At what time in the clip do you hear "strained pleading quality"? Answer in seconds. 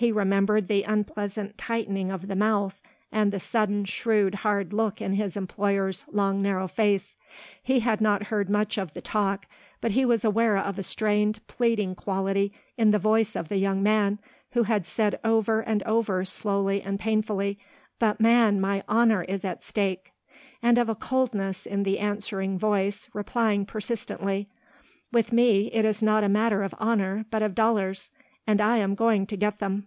10.82-12.50